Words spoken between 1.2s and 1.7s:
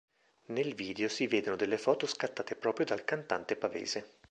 vedono